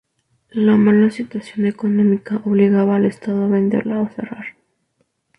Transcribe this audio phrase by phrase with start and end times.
[0.53, 4.57] La mala situación económica obligaba al estado a venderla o cerrar.